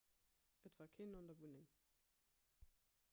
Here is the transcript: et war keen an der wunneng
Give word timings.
et 0.67 0.71
war 0.79 0.89
keen 0.95 1.17
an 1.19 1.27
der 1.29 1.37
wunneng 1.39 1.67